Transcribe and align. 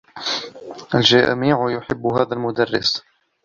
الجميع 0.95 1.69
يحبّ 1.71 2.05
هذا 2.07 2.33
المدرّس. 2.33 3.03